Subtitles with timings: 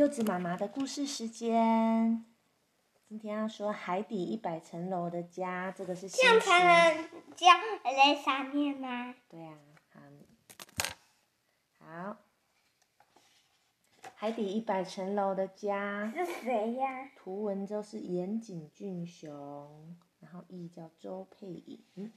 [0.00, 2.24] 柚子妈妈的故事时间，
[3.06, 7.04] 今天要说海底一百层楼的家，这个是这样才能
[7.36, 7.46] 叫
[7.84, 9.14] 在上面吗？
[9.28, 9.58] 对呀，
[9.92, 10.00] 好，
[11.80, 12.16] 好，
[14.14, 17.10] 海底一百层楼的家是谁呀？
[17.14, 22.10] 图文就是岩井俊雄，然后译叫周佩颖。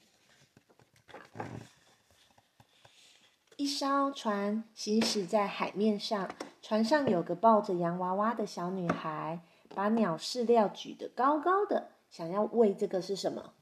[3.58, 6.30] 一艘船行驶在海面上，
[6.62, 9.42] 船上有个抱着洋娃娃的小女孩，
[9.76, 13.54] 把鸟饲料举得高高的，想要喂这个是什么？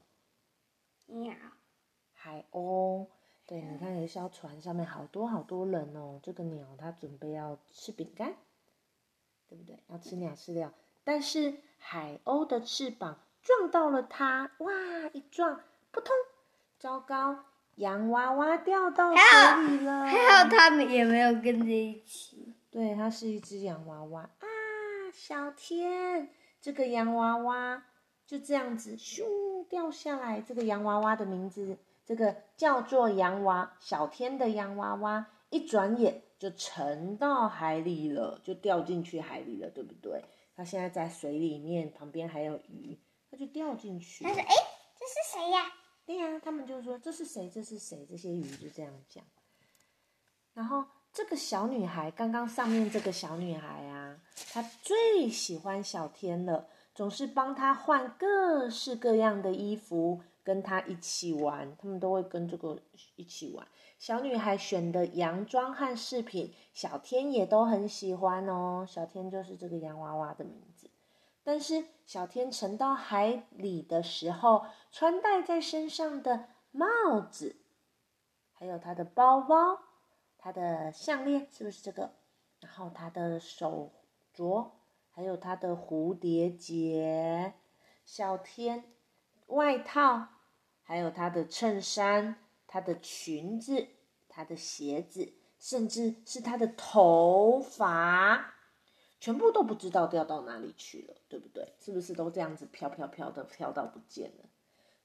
[1.08, 1.34] 鸟。
[2.14, 3.08] 海鸥。
[3.46, 6.20] 对，你看，有一艘船上面好多好多人哦。
[6.24, 8.36] 这个鸟它准备要吃饼干，
[9.50, 9.78] 对不对？
[9.90, 10.72] 要吃鸟饲料，
[11.04, 14.72] 但是海鸥的翅膀撞到了它，哇！
[15.12, 15.60] 一撞，
[15.92, 16.16] 扑通，
[16.80, 17.44] 糟糕！
[17.82, 22.54] 洋娃娃掉到水里了，还好他们也没有跟着一起。
[22.70, 24.46] 对，它是一只洋娃娃啊，
[25.12, 26.30] 小天，
[26.62, 27.84] 这个洋娃娃
[28.28, 30.40] 就这样子咻掉下来。
[30.40, 40.24] 这个洋娃娃的名字，这个叫做洋娃小天的洋娃娃，一转眼就沉到海里了，就掉进去海里了，对不对？
[40.56, 43.00] 它现在在水里面，旁边还有鱼，
[43.32, 44.24] 它就掉进去。
[44.24, 45.66] 他说：“哎，这是谁呀？”
[46.06, 47.50] 对呀，他们就说这是谁？
[47.50, 48.06] 这是谁？
[48.10, 49.24] 这些鱼就这样讲。
[50.54, 54.20] 然后这个小女孩，刚刚上面这个小女孩啊，
[54.52, 61.76] 她最喜欢小天了，总是帮她换各式各样的衣服，跟她一起玩。
[61.78, 62.78] 他们都会跟这个
[63.16, 63.66] 一起玩。
[63.98, 68.86] 小女孩选的洋装和饰品，小天也都很喜欢哦。
[68.86, 70.71] 小天就是这个洋娃娃的名字。
[71.52, 77.58] 但是小天沉到海里的时候，穿戴在身上的帽子，
[78.54, 79.78] 还有他的包包、
[80.38, 82.14] 他的项链，是不是这个？
[82.62, 83.92] 然后他的手
[84.34, 84.70] 镯，
[85.12, 87.54] 还有他的蝴蝶结，
[88.06, 88.86] 小天
[89.48, 90.28] 外套，
[90.84, 93.90] 还有他的衬衫、他的裙子、
[94.30, 98.54] 他的鞋子，甚至是他的头发。
[99.22, 101.74] 全部都不知道掉到哪里去了，对不对？
[101.80, 104.50] 是不是都这样子飘飘飘的飘到不见了？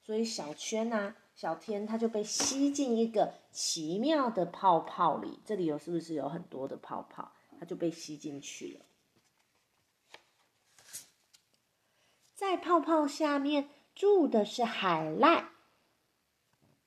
[0.03, 5.39] 所以小圈啊，小天他就被吸进一个奇妙的泡泡里。
[5.45, 7.31] 这里有是不是有很多的泡泡？
[7.61, 8.87] 他就被吸进去了。
[12.35, 15.51] 在泡泡下面住的是海赖。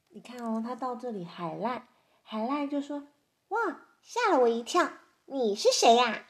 [0.07, 1.87] 你看哦，他到这里，海赖，
[2.23, 3.07] 海赖就说
[3.49, 4.91] ：“哇，吓了我一跳！
[5.25, 6.25] 你是谁呀？”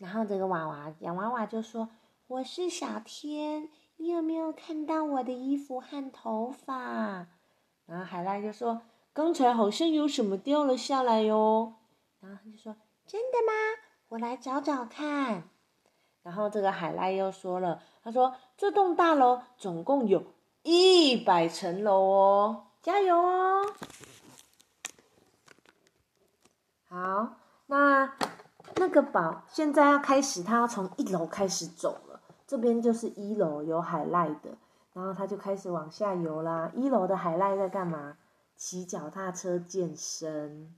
[0.00, 1.90] 然后这个娃娃洋娃娃就说
[2.26, 3.68] ：“我是小天，
[3.98, 7.26] 你有没有看到我的衣服和头发？”
[7.84, 8.80] 然后海赖就说
[9.12, 11.74] ：“刚才好像有什么掉了下来哟。”
[12.20, 12.74] 然后他就说
[13.06, 13.52] ：“真的吗？
[14.08, 15.50] 我来找找看。”
[16.24, 20.24] 然后这个海赖又说了：“他说这栋大楼总共有
[20.62, 23.74] 一百层楼哦，加油哦！”
[26.88, 28.14] 好，那。
[28.80, 32.22] 那个宝现在要开始，他要从一楼开始走了。
[32.46, 34.56] 这边就是一楼有海赖的，
[34.94, 36.70] 然后他就开始往下游啦。
[36.74, 38.16] 一楼的海赖在干嘛？
[38.56, 40.74] 骑脚踏车健身。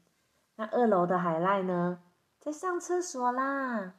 [0.56, 2.00] 那二楼的海赖呢？
[2.40, 3.94] 在上厕所啦。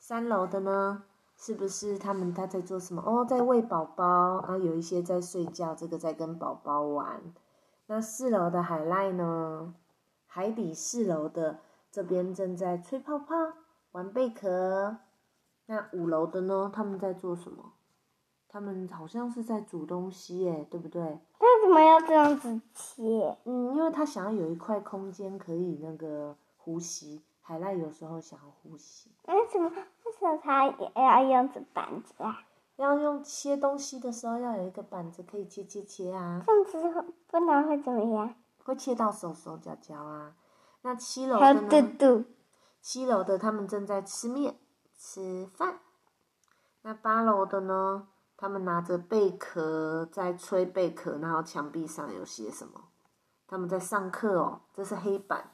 [0.00, 1.04] 三楼的呢？
[1.36, 3.00] 是不是他们他在做什么？
[3.06, 4.40] 哦，在喂宝宝。
[4.40, 7.22] 然后有一些在睡觉，这个在跟宝宝玩。
[7.86, 9.72] 那四楼的海赖呢？
[10.26, 11.60] 海底四楼的。
[11.96, 13.34] 这边正在吹泡泡、
[13.92, 14.98] 玩贝壳。
[15.64, 16.70] 那五楼的呢？
[16.70, 17.72] 他们在做什么？
[18.50, 21.00] 他们好像是在煮东西耶，对不对？
[21.02, 23.38] 为什么要这样子切？
[23.44, 27.22] 嗯，因为他想要有一块空间可以那个呼吸。
[27.40, 29.10] 海赖有时候想要呼吸。
[29.28, 29.70] 为什么？
[29.70, 32.42] 为什么他也要用这板子啊？
[32.76, 36.42] 要用切东西的时候要有一个板子可以切切切啊。
[36.46, 38.34] 这样子不然会怎么样？
[38.64, 40.34] 会切到手手脚脚啊。
[40.86, 42.24] 那七楼的呢？
[42.80, 44.56] 七楼的他们正在吃面
[44.96, 45.80] 吃饭。
[46.82, 48.06] 那八楼的呢？
[48.36, 52.84] 他们拿着贝壳在吹贝壳，然后墙壁上有些什么？
[53.48, 55.50] 他们在上课哦，这是黑板。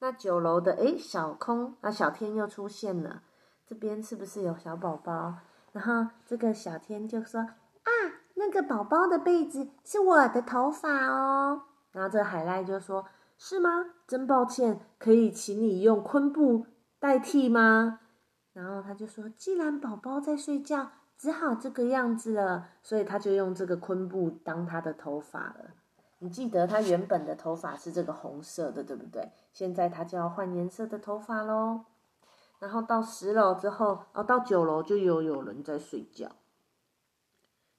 [0.00, 3.22] 那九楼的诶，小空，那小天又出现了。
[3.68, 5.34] 这边是不是有小宝宝？
[5.70, 7.40] 然后这个小天就说
[7.86, 7.90] ：“啊，
[8.34, 11.62] 那个宝宝的被子是我的头发哦。”
[11.92, 13.06] 然后这海赖就说。
[13.38, 13.70] 是吗？
[14.06, 16.66] 真抱歉，可以请你用昆布
[16.98, 18.00] 代替吗？
[18.52, 25.74] 然后他就说，既然宝宝在睡觉，只好这个样子了，所以他就用这个昆布当他的头发了。
[26.20, 29.30] 你记得他原本的头发是这个红色的，对不对？
[29.52, 31.84] 现在他就要换颜色的头发喽。
[32.58, 36.30] 然后到十楼之后，哦，到九楼就有有人在睡觉。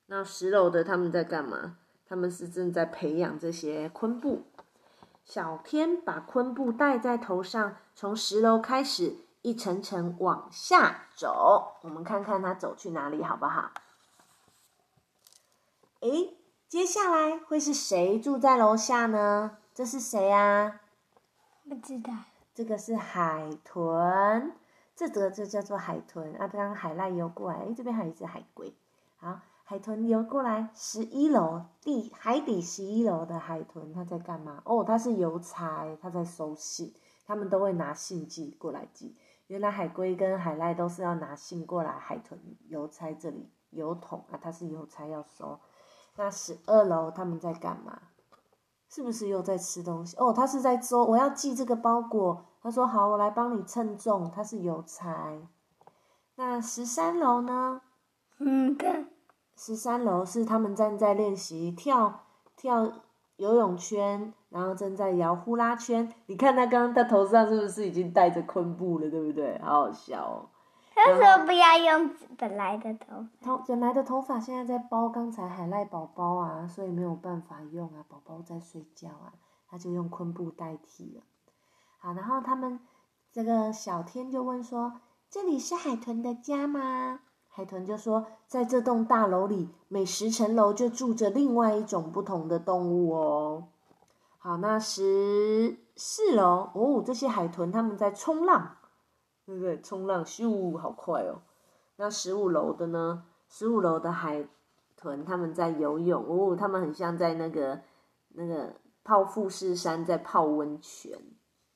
[0.06, 1.77] 那十楼的他们在干嘛？
[2.06, 4.44] 他们是正在培养这些昆布。
[5.27, 11.75] 小天把昆布戴在头上，从十楼开始一层层往下走。
[11.81, 13.71] 我们看看他走去哪里，好不好？
[16.00, 16.38] 诶，
[16.69, 19.57] 接下来会是谁住在楼下呢？
[19.75, 20.79] 这是谁啊？
[21.68, 22.13] 不知道。
[22.56, 24.53] 这个是海豚，
[24.95, 26.47] 这个就叫做海豚啊。
[26.47, 28.73] 刚刚海濑游过来，诶，这边还有一只海龟。
[29.18, 34.62] 好，海豚游过来，十一楼地海底十一楼的海豚，它在干嘛？
[34.64, 36.96] 哦，它是邮差，它在收信。
[37.25, 39.18] 他们都会拿信寄过来寄。
[39.48, 45.60] 原来海龟跟海濑都是要拿信过来，海豚邮差这里邮筒啊，它是邮差要收。
[46.16, 48.04] 那十二楼他们在干嘛？
[48.88, 50.16] 是不是又在吃东西？
[50.16, 52.46] 哦，他是在说我要寄这个包裹。
[52.62, 54.31] 他说好，我来帮你称重。
[54.31, 55.38] 他是邮差。
[56.36, 57.81] 那十三楼呢？
[58.40, 59.10] 嗯，看。
[59.57, 62.21] 十三楼是他们正在练习跳
[62.56, 62.89] 跳
[63.38, 66.13] 游泳圈，然后正在摇呼啦圈。
[66.27, 69.09] 你看他刚刚他头上是不是已经戴着昆布了？
[69.09, 69.59] 对不对？
[69.59, 70.50] 好好笑哦。
[70.94, 79.33] 他说不要用本来的头头本来的头发现在在包刚才海赖宝宝啊，所以没有办法用啊，宝宝在睡觉啊，
[79.69, 81.24] 他就用昆布代替了。
[82.00, 82.80] 好，然后他们
[83.31, 84.94] 这个小天就问说
[85.30, 87.19] ：“这里是海豚的家吗？”
[87.57, 93.69] 海豚就说：“在这栋大楼里，每十层楼就住着另外一种不同的动物哦。”
[94.38, 98.77] 好，那十四楼哦，这些海豚他们在冲浪。
[99.48, 99.81] 对不对？
[99.81, 101.42] 冲浪咻，好快哦！
[101.95, 103.24] 那十五楼的呢？
[103.50, 104.45] 十五楼的海
[104.95, 107.81] 豚他们在游泳哦，他们很像在那个
[108.36, 111.18] 那个泡富士山在泡温泉。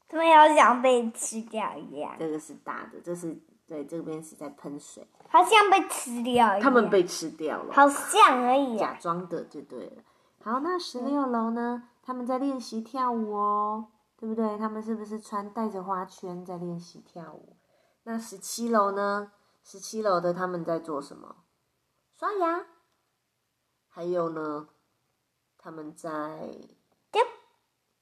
[0.07, 2.13] 他们好像被吃掉一样。
[2.19, 3.35] 这个是大的，这是
[3.71, 5.07] 对这边是在喷水。
[5.29, 6.59] 好像被吃掉。
[6.59, 7.73] 他们被吃掉了。
[7.73, 8.77] 好像而已。
[8.77, 10.03] 假装的就对了。
[10.43, 11.87] 好，那十六楼呢？
[12.03, 13.87] 他们在练习跳舞哦，
[14.17, 14.57] 对不对？
[14.57, 17.55] 他们是不是穿带着花圈在练习跳舞？
[18.03, 19.31] 那十七楼呢？
[19.63, 21.37] 十七楼的他们在做什么？
[22.11, 22.65] 刷牙。
[23.87, 24.67] 还有呢？
[25.57, 26.59] 他们在
[27.09, 27.21] 丢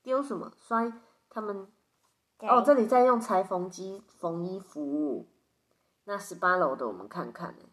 [0.02, 0.52] 丢什么？
[0.58, 0.92] 刷
[1.30, 1.68] 他们
[2.40, 5.28] 哦，这里在用裁缝机缝衣服。
[6.10, 7.66] 那十八楼的我们看看呢？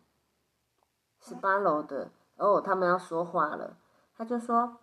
[1.19, 3.79] 十八楼的哦，他们要说话了。
[4.15, 4.77] 他就说：“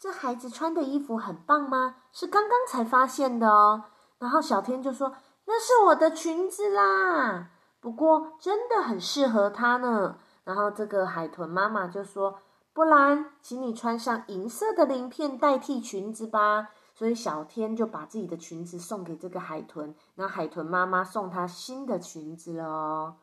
[0.00, 1.96] 这孩子穿的衣服很棒吗？
[2.12, 3.84] 是刚刚才发现的哦。”
[4.18, 5.14] 然后小天就说。
[5.44, 10.16] 那是我的裙子啦，不过真的很适合它呢。
[10.44, 12.38] 然后这个海豚妈妈就说
[12.72, 16.70] ：“不然，请你穿上银色的鳞片代替裙子吧。”
[17.02, 23.16] 所以小天就把自己的裙子送给这个海豚，然后海豚妈妈送他新的裙子哦。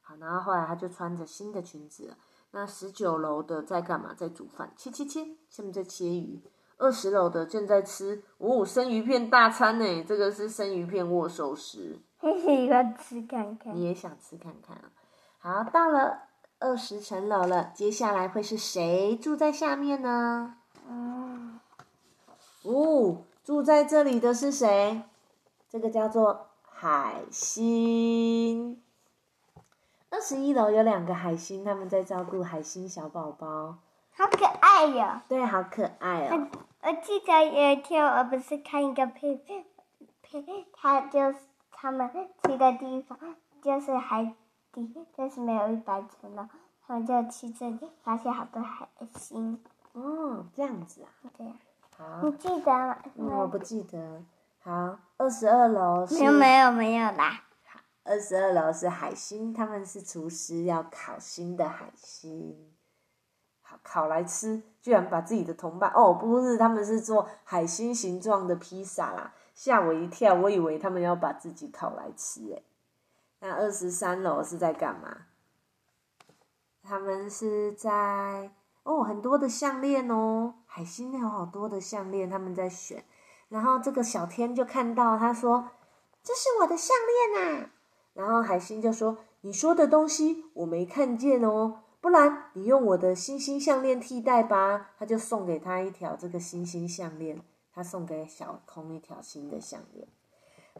[0.00, 2.14] 好，然后后来他就穿着新的裙子。
[2.52, 4.14] 那十九楼的在干嘛？
[4.14, 6.40] 在煮饭，切切切，下面在切鱼。
[6.76, 11.98] 二十楼的正在吃哦，生鱼片大餐呢，这个是生鱼片握寿司。
[12.22, 13.74] 嘿嘿，要吃看看。
[13.74, 15.64] 你也想吃看看啊？
[15.64, 16.16] 好，到了
[16.60, 20.58] 二十层楼了，接下来会是谁住在下面呢？
[20.88, 21.25] 嗯，
[22.66, 25.02] 哦，住在这里的是谁？
[25.68, 28.82] 这个叫做海星。
[30.10, 33.76] 二十一楼有两个海星，他们在照顾海星小宝宝。
[34.12, 35.20] 好可爱哟！
[35.28, 36.48] 对，好可爱哦。
[36.82, 39.64] 我记得有一天，我不是看一个片片，
[40.72, 41.38] 他就是
[41.70, 42.10] 他们
[42.44, 43.18] 去的地方，
[43.62, 44.34] 就是海
[44.72, 46.48] 底，但是没有一百层楼，
[46.86, 49.62] 他们就去这里，发现好多海星。
[49.92, 51.08] 哦，这样子啊。
[51.36, 51.46] 对。
[51.96, 52.20] 好。
[52.22, 52.96] 你记得吗？
[53.16, 54.22] 我不记得。
[54.60, 56.06] 好，二十二楼。
[56.06, 57.44] 没有没有没有啦。
[57.64, 62.72] 好，二十二楼是海星，他们是厨师，要烤新的海星。
[63.62, 72.64] 好烤来吃，居然把自己的同伴哦，不是，他们是做海星形状的披萨啦，吓我一跳，我以为他们要把自己烤来吃诶。
[73.40, 75.26] 那二十三楼是在干嘛？
[76.84, 78.52] 他们是在
[78.86, 83.04] 哦，很多的项链哦，海星有好多的项链，他们在选。
[83.48, 85.70] 然后这个小天就看到，他说
[86.22, 86.96] ：“这是我的项
[87.34, 87.70] 链啊。”
[88.14, 97.42] 然后海星就说：“你说的东西我没看见哦。”不然你用我的星星项链替代吧，他就送给他一条这个星星项链，
[97.74, 100.06] 他送给小空一条新的项链。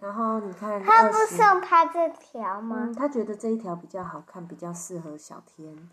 [0.00, 2.92] 然后你看，他不送他这条吗？
[2.96, 5.88] 他觉得这一条比较好看，比较适合小天。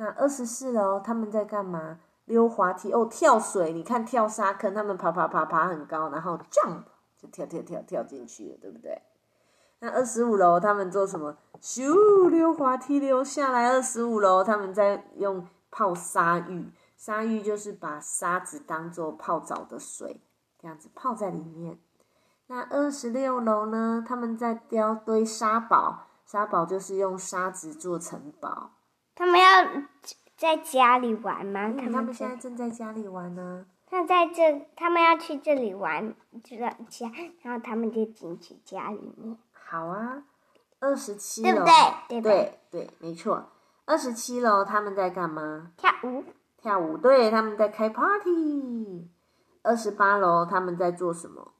[0.00, 1.98] 那二十四楼他们在干嘛？
[2.24, 3.72] 溜滑梯哦，跳水。
[3.72, 6.84] 你看跳沙坑，他们爬爬爬爬很高，然后 jump
[7.16, 9.02] 就跳跳跳跳进去了，对不对？
[9.80, 11.36] 那二十五楼他们做什么？
[11.60, 13.72] 咻，溜滑梯溜下来。
[13.72, 20.20] 二十五楼他们在用泡沙浴，沙浴就是把沙子当做泡澡的水，
[20.60, 21.76] 这样子泡在里面。
[22.46, 24.04] 那二十六楼呢？
[24.06, 28.70] 他们在雕堆沙堡，沙堡就是用沙子做城堡。
[29.18, 29.82] 他们要
[30.36, 31.66] 在家里玩吗？
[31.66, 33.66] 嗯，他们们现在正在家里玩呢。
[33.90, 37.10] 那在这，他们要去这里玩，去了家，
[37.42, 40.22] 然后他们就进去家里面，好啊，
[40.78, 41.64] 二十七楼，
[42.08, 42.28] 对不对？
[42.30, 42.60] 对？
[42.70, 43.50] 对对，没错。
[43.86, 45.72] 二十七楼他们在干嘛？
[45.76, 46.22] 跳舞，
[46.56, 49.10] 跳舞，对，他们在开 party。
[49.64, 51.54] 二十八楼他们在做什么？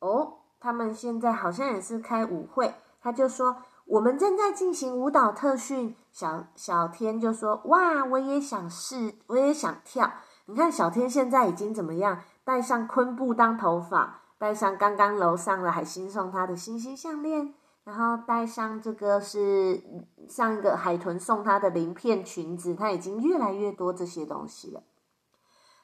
[0.00, 2.74] 哦，他们现在好像也是开舞会。
[3.00, 5.96] 他就说我们正在进行舞蹈特训。
[6.12, 10.12] 小小天就说哇，我也想试，我也想跳。
[10.46, 12.20] 你看小天现在已经怎么样？
[12.44, 17.54] 戴上昆布当头发，戴上刚刚楼上的海星送他的星星项链，
[17.84, 19.82] 然后戴上这个是
[20.28, 24.82] 上一个海豚送他的鳞片裙子，他已经越来越多这些东西了。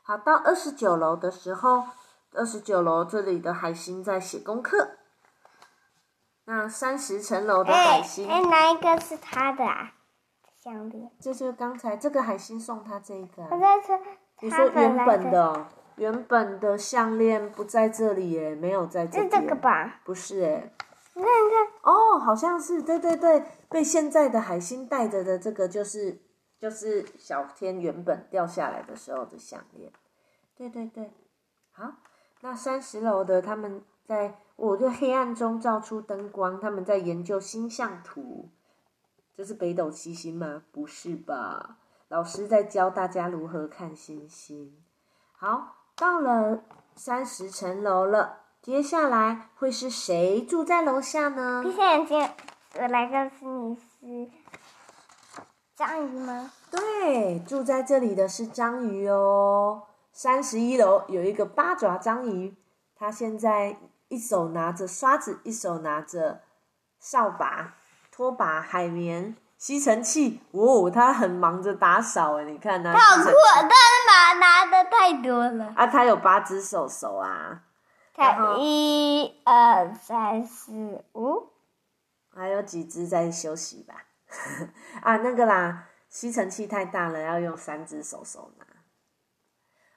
[0.03, 1.85] 好，到二十九楼的时候，
[2.35, 4.97] 二十九楼这里的海星在写功课。
[6.47, 9.95] 那三十层楼的海哎星，哎，哪一个是他的啊？
[10.61, 13.49] 项链，这就是刚才这个海星送他这个、啊。
[13.51, 13.99] 我在说
[14.41, 19.29] 你说原本的哦、原本的项链不在这里耶，没有在这是。
[19.29, 20.01] 这个吧？
[20.05, 20.73] 不是哎，
[21.15, 26.21] 你看，你看，哦，好像是，对对对，被现在的海星带着的这个就是
[26.59, 29.93] 就是小天原本掉下来的时候的项链。
[30.57, 31.13] 对对对，
[31.73, 31.93] 好，
[32.41, 38.51] 那三十楼的他们在我的黑暗中照出灯光，他们在研究星象图。
[39.37, 40.63] 这是北斗七星吗？
[40.71, 41.79] 不是吧？
[42.09, 44.77] 老师在教大家如何看星星。
[45.33, 46.63] 好，到了
[46.95, 51.73] 三十层楼了，接下来会是谁住在楼下呢闭？
[51.73, 52.31] 上眼睛，
[52.75, 54.31] 我来告诉你是
[55.75, 56.53] 章鱼吗？
[56.71, 59.83] 对，住在这里的是章鱼哦。
[60.13, 62.55] 三十一楼有一个八爪章鱼，
[62.95, 63.77] 它现在
[64.09, 66.43] 一手拿着刷子，一手拿着
[66.99, 67.75] 扫把、
[68.11, 70.41] 拖把、海绵、吸尘器。
[70.53, 73.61] 哦，他很忙着打扫哎，你看他好酷吸尘器，啊！
[73.63, 75.73] 但是拿拿的太多了。
[75.77, 77.63] 啊，他有八只手手啊，
[78.59, 81.51] 一二三四五，
[82.33, 84.05] 还有几只在休息吧。
[85.03, 88.65] 啊，那个啦，吸尘器太大了，要用三只手手拿。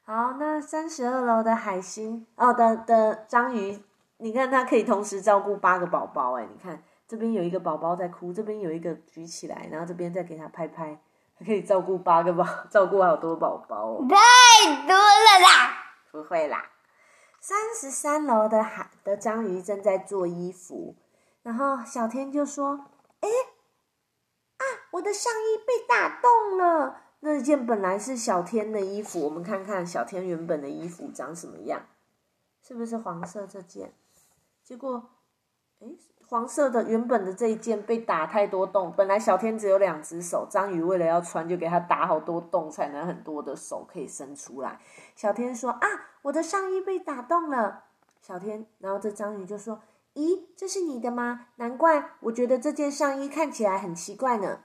[0.03, 3.83] 好，那三十二楼的海星哦的的章鱼，
[4.17, 10.99] 你看他可以同时照顾八个宝宝哎，你看这边有一个宝宝在哭，这边有一个举起来，然后这边再给他拍拍，
[11.37, 14.05] 他可以照顾八个宝，照顾好多宝宝哦。
[14.09, 15.93] 太多了啦！
[16.11, 16.71] 不会啦。
[17.39, 20.95] 三十三楼的海的章鱼正在做衣服，
[21.43, 22.87] 然后小天就说
[23.21, 23.29] ：“哎，
[24.57, 27.01] 啊，我的上衣被打洞了。
[27.19, 31.85] 那件本来是小天的衣服，我们看看小天原本的衣服长什么样，
[32.61, 33.93] 是不是黄色这件？
[34.67, 35.01] 结果，
[35.79, 35.87] 哎，
[36.27, 44.81] 黄色的原本的这一件被打太多洞，本来小天只有两只手，章鱼为了要穿，就给它打好多洞，才能很多的手可以伸出来。
[45.15, 45.87] 小天说：“啊，
[46.23, 47.85] 我的上衣被打洞了。”
[48.21, 49.79] 小天，然后这章鱼就说
[50.15, 51.47] ：“咦，这是你的吗？
[51.55, 54.59] 难怪我觉得这件上衣看起来很奇怪呢。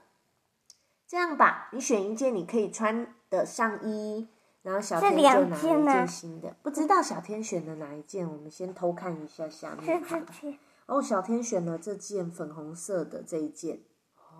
[1.07, 4.27] 这样吧，你选一件你可以穿的上衣。”
[4.63, 10.09] 然后小天就拿了一件新的，不知道小天选的哪一件，我们先偷看一下下面是。
[10.09, 13.79] 这件，哦，小天选了这件粉红色的这一件。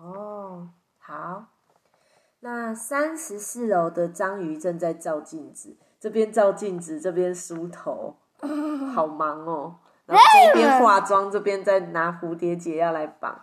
[0.02, 1.44] 哦，好。
[2.40, 8.16] 那三十四楼的章鱼正在照镜子，这边照镜子，这边梳头，
[8.94, 9.76] 好忙哦。
[10.04, 13.40] 然后这边化妆，这边在拿蝴蝶结要来绑。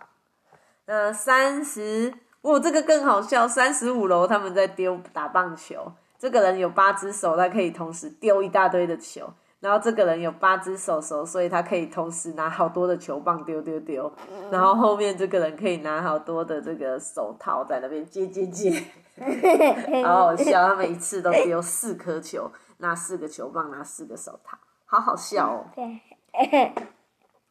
[0.86, 3.48] 那三十，哦，这个更好笑。
[3.48, 9.28] 三十五楼他们在丢打棒球，这个人有八只手，他可以同时丢一大堆的球。
[9.58, 14.12] 然后这个人有八只手手，所以他可以同时拿好多的球棒丢丢丢。
[14.48, 18.70] 然后后面这个人可以拿好多的这个手套在那边接接接，
[20.06, 20.68] 好好笑。
[20.68, 22.48] 他每一次都丢四颗球，
[22.78, 25.66] 拿四个球棒，拿四个手套，好好笑哦。
[25.74, 26.72] 对，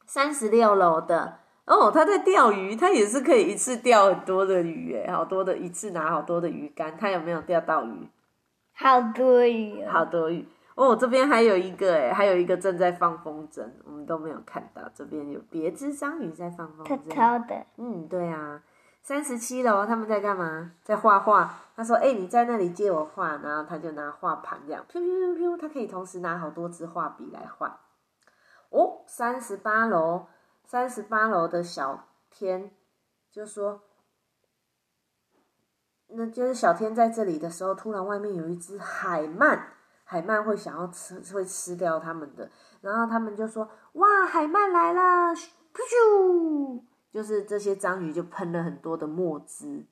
[0.06, 6.96] 三十六楼的哦，他在钓鱼，他也是可以一次钓很多的鱼诶，好多的，一次拿好多的鱼竿。
[6.98, 8.08] 他有没有钓到鱼？
[8.82, 9.90] 好多鱼哦。
[9.92, 14.82] 好多鱼哦，这边还有一个诶，还有一个正在放风筝，我们都没有看到。
[14.96, 16.98] 这边有别只章鱼在放风筝。
[17.10, 18.64] 偷的，嗯，对啊。
[19.04, 20.72] 三十七楼他们在干嘛？
[20.84, 21.54] 在画画。
[21.76, 27.80] 他说：“哎、你在那里借我画。”然后他就拿画盘这样，噗噗噗噗，他可以同时拿好多支画笔来画。
[28.70, 30.28] 哦，三十八楼
[30.64, 32.72] 三十八楼的小天
[33.32, 33.82] 就说，
[36.14, 39.60] 那就是小天在这里的时候，突然外面有一只海鳗，
[40.04, 42.50] 海鳗会想要吃，会吃掉他们的。
[42.82, 45.02] 然后他们就说：“哇，海鳗来了！”
[45.36, 46.82] 咻咻，
[47.14, 49.86] 就是这些章鱼就喷了很多的墨汁。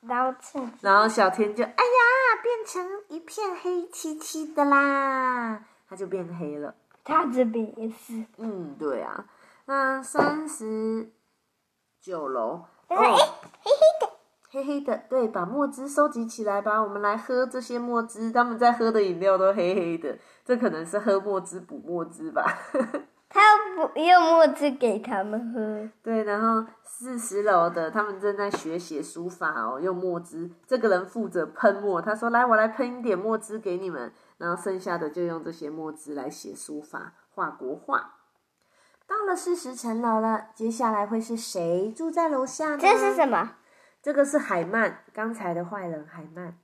[0.00, 6.74] 然后趁然后小天就哎呀，变成一片黑漆漆的啦，它就变黑了。
[7.04, 9.24] 它这边也是，嗯，对啊。
[9.66, 11.12] 那三十
[12.00, 13.16] 九楼哎，哦，
[14.52, 18.30] 黑黑的，对，把墨汁收集起来吧，我们来喝这些墨汁。
[18.30, 22.44] 他们在喝的饮料都黑黑的，这可能是喝墨汁补墨汁吧。
[23.30, 25.88] 他要不用墨汁给他们喝。
[26.04, 30.50] 对，然后四十楼的他们正在学写书法哦，用墨汁。
[30.66, 38.16] 这个人负责喷墨，他说：“来，我来喷一点墨汁给你们。”然后剩下的就用这些墨汁来写书法、画国画。
[39.06, 42.78] 到了四十层楼了，接下来会是谁住在楼下呢？
[42.78, 43.52] 这是什么？
[44.02, 46.58] 这个是海曼，刚才的坏人海曼。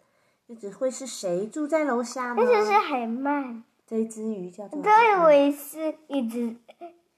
[0.49, 2.37] 这只会是谁住在楼下呢？
[2.37, 3.63] 这就是海曼。
[3.87, 4.85] 这一只鱼叫做我。
[4.85, 6.57] 以为是一只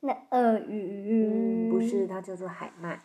[0.00, 1.68] 那鳄鱼。
[1.68, 3.00] 嗯，不是，它叫做海曼。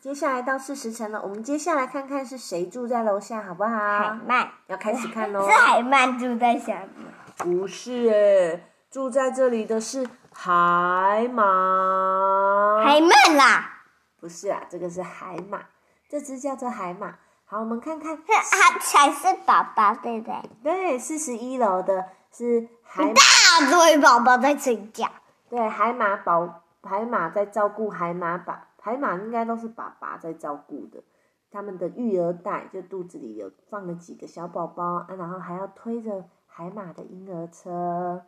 [0.00, 3.70] 接下来到四十层了，我们接下来看看是谁住在楼下，好不好？
[3.70, 4.50] 海曼。
[4.66, 5.54] 要开始看喽 是。
[5.54, 7.06] 海曼住在下面。
[7.36, 12.82] 不是诶，住在这里的是海马。
[12.82, 13.84] 海曼啦，
[14.18, 15.60] 不是啊，这个是海马，
[16.08, 17.16] 这只叫做海马。
[17.44, 20.50] 好，我们看看，它才是宝宝，对不对？
[20.62, 25.10] 对，四十一楼的是海马，大堆宝宝在睡觉。
[25.48, 31.02] 对，海马宝，海马在照顾海马爸，海马应该都是爸爸在照顾的。
[31.50, 38.22] 他们的育儿袋就肚子里有放了几个小宝宝啊，然后还要推着海马的婴儿车。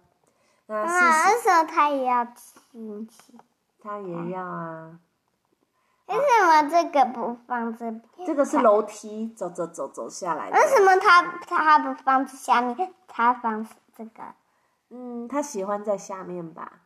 [0.66, 3.38] 那四啊，十，为什么它也要亲亲？
[3.82, 4.98] 他也要啊。
[6.16, 8.26] 为什么这个不放这边？
[8.26, 10.56] 这个是楼梯，走走走走下来的。
[10.56, 14.22] 为什么他他不放这下面，他放这个？
[14.90, 16.80] 嗯，他喜欢在下面吧？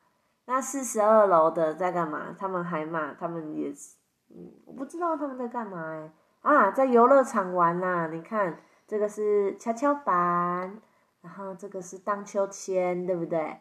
[0.46, 2.37] 那四十二楼的在干嘛？
[2.38, 3.96] 他们海马，他们也是，
[4.28, 6.10] 嗯，我不知道他们在干嘛
[6.42, 8.08] 哎、啊，在游乐场玩啦！
[8.08, 10.78] 你看，这个是跷跷板，
[11.22, 13.58] 然后这个是荡秋千，对不对？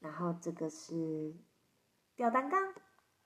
[0.00, 1.34] 然后这个是
[2.16, 2.58] 吊单杠，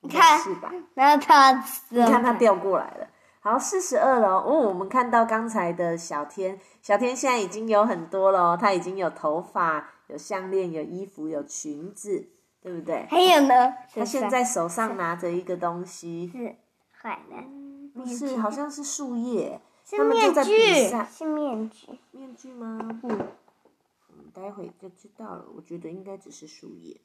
[0.01, 0.73] 应该看是吧？
[0.95, 3.09] 然后它吃你看他掉过来了。
[3.43, 12.29] 好，四十二楼，哦，我们看到刚才的小天，小天现在已经有很多了哦，他已经有头发、有项链、有衣服、有裙子，
[12.61, 13.07] 对不对？
[13.09, 13.73] 还有呢？
[13.95, 16.55] 他现在手上拿着一个东西，是
[16.91, 21.87] 海南，不是，好像是树叶，是面具是面具。
[22.11, 22.79] 面具吗？
[23.01, 25.47] 不，嗯，待会就知道了。
[25.57, 27.01] 我觉得应该只是树叶。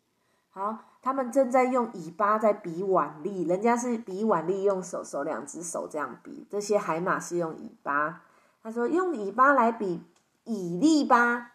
[0.55, 8.21] 好，他们正在用尾巴在比腕力，人家是比腕力，用手手两只手这样比，这些海马是用尾巴。
[8.63, 10.01] 他说用尾巴来比
[10.45, 11.51] 以力吧，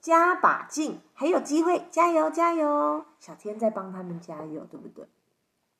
[0.00, 3.04] 加把劲，还有机会，加油加油！
[3.20, 5.06] 小天在帮他们加油，对不对？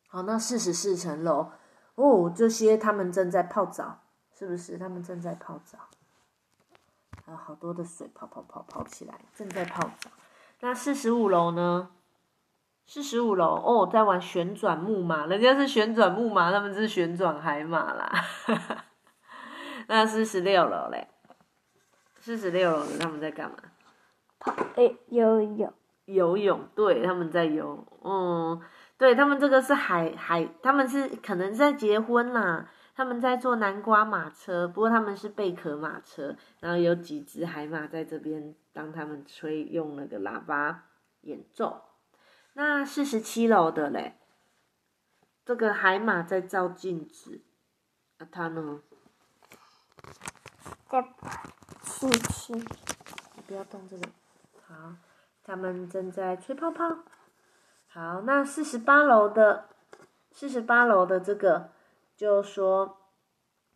[0.09, 1.51] 好，那四十四层楼
[1.95, 4.01] 哦，这些他们正在泡澡，
[4.39, 4.77] 是不是？
[4.77, 5.79] 他们正在泡澡。
[7.25, 10.11] 还有好多的水泡泡泡泡起来，正在泡澡。
[10.61, 11.89] 那四十五楼呢？
[12.89, 18.11] 四十五楼哦，在玩旋转木马，人家是旋转木马，他们是旋转海马啦。
[19.89, 21.07] 那四十六楼嘞？
[22.19, 23.57] 四十六楼的他们在干嘛？
[24.39, 25.71] 跑诶游泳，
[26.07, 28.59] 游泳，对，他们在游，嗯，
[28.97, 40.85] 对他们这个是海海，他们是可能在结婚啦，他们在坐南瓜马车，不过他们是贝壳马车，然后有几只海马在这边当他们吹用那个喇叭
[41.21, 41.83] 演奏。
[42.61, 44.19] 那四十七楼的嘞，
[45.45, 47.41] 这个海马在照镜子，
[48.17, 48.81] 啊，它呢？
[50.89, 51.05] 在
[51.85, 52.59] 亲亲。
[52.59, 54.09] 你不要动这个。
[54.67, 54.97] 好，
[55.45, 57.05] 他们正在吹泡泡。
[57.87, 59.69] 好，那四十八楼的，
[60.33, 61.71] 四十八楼的这个，
[62.17, 62.99] 就说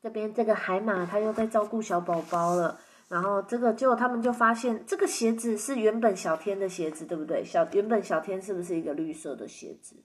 [0.00, 2.80] 这边这个海马它又在照顾小宝宝了。
[3.12, 7.44] 然后这个结果他们就发现，这个鞋子是原本小天的鞋子，对不对？
[7.44, 9.96] 小原本小天是不是一个绿色的鞋子？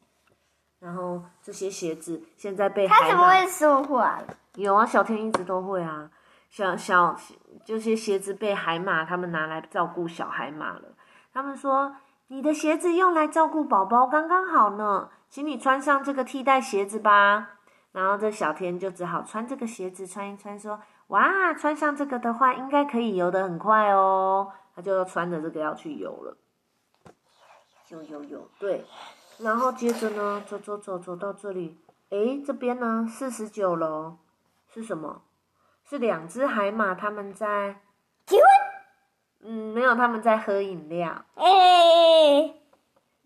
[0.82, 4.36] 然后这些鞋子现在被海马它怎么会说话了？
[4.56, 6.12] 有啊，小天一直都会啊。
[6.50, 7.18] 小小
[7.64, 10.98] 这些鞋子被海马他们拿来照顾小海马了。
[11.34, 11.96] 他们说
[12.28, 17.52] 你的鞋子用来照顾宝宝刚刚好呢，请你穿上这个替代鞋子吧。
[17.94, 24.52] 然后这小天就只好穿这个鞋子穿一穿，说哇，穿上这个的话应该可以游得很快哦。
[24.76, 26.38] 他就穿着这个要去游了。
[27.90, 28.86] 游游游，对。
[29.40, 34.18] 然后接着呢，走走走走到这里，诶，这边呢四十九楼
[34.68, 35.22] 是什么？
[35.84, 37.78] 是两只海马，他们在
[38.26, 38.46] 结婚？
[39.40, 41.24] 嗯，没有，他们在喝饮料。
[41.36, 42.54] 哎，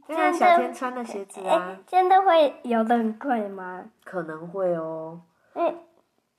[0.05, 3.85] 对啊，真的小天穿的鞋子啊哎，，真的会游得很快吗？
[4.03, 5.21] 可能会哦。
[5.53, 5.73] 哎，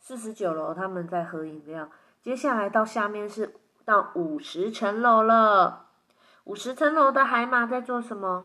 [0.02, 1.88] 四十九楼他们在喝饮料，
[2.20, 5.86] 接下来到下面是到五十层楼了。
[6.42, 8.44] 五十层楼的海马在做什么？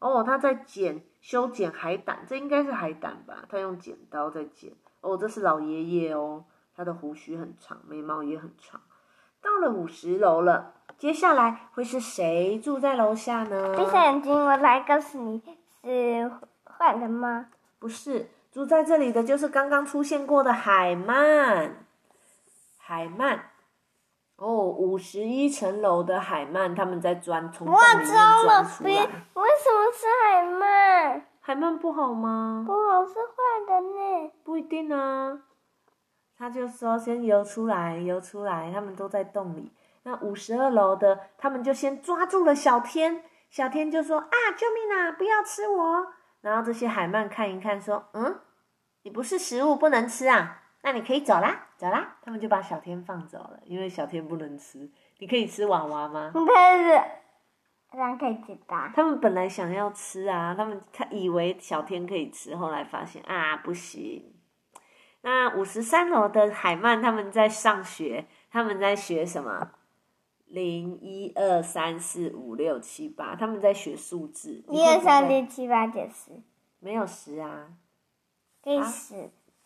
[0.00, 3.38] 哦，他在剪修剪海胆，这应该是海胆吧？
[3.48, 4.70] 他用剪刀在剪。
[5.00, 6.44] 哦，这是老爷爷哦，
[6.76, 8.78] 他的胡须很长，眉毛也很长。
[9.40, 13.74] 到了五十楼了，接下来会是谁住在楼下呢？
[13.74, 15.42] 闭上眼睛，我来告诉你
[15.82, 16.30] 是
[16.64, 17.46] 坏人吗？
[17.78, 21.86] 不是，住在这里的就是刚刚出现过的海曼。
[22.76, 23.40] 海曼，
[24.34, 28.64] 哦，五十一层楼的海曼，他们在钻，从洞哇，里面糟了钻！
[28.64, 29.48] 出别，为。
[29.62, 31.26] 什么是海曼？
[31.38, 32.64] 海曼不好吗？
[32.66, 34.32] 不好是坏的呢。
[34.42, 35.38] 不一定啊。
[36.36, 39.72] 他就说先游出来，游出来，他们都在洞里。
[40.02, 43.22] 那五十二楼的，他们就先抓住了小天。
[43.50, 46.08] 小天就说：“啊，救命啊，不要吃我！”
[46.42, 48.40] 然后这些海鳗看一看，说：“嗯，
[49.08, 54.90] 你不是食物，不能吃啊，那你可以走啦，走啦。”他们就把小天放走了，因为小天不能吃。
[55.16, 56.28] 你可以吃娃娃吗？
[56.30, 56.46] 不是
[57.90, 58.90] 这样可以知道。
[58.94, 64.30] 他们本来想要吃啊，他们他以为小天可以吃，后来发现啊不行。
[65.22, 69.70] 那五十三楼的海曼他们在上学，他们在学什么？
[70.44, 74.62] 零一二三四五六七八，他们在学数字。
[74.68, 76.42] 一二三六七八九十，
[76.80, 77.68] 没有十啊。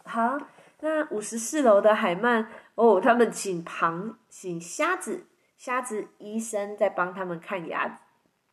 [0.04, 0.38] 好，
[0.80, 8.00] 那五十四楼的海曼哦，他们请螃请虾子，虾子医生在帮他们看牙